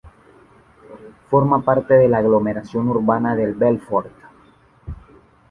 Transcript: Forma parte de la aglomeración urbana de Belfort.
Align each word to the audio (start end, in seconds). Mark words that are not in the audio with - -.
Forma 1.29 1.63
parte 1.63 1.93
de 1.93 2.07
la 2.09 2.17
aglomeración 2.17 2.87
urbana 2.87 3.35
de 3.35 3.51
Belfort. 3.53 4.09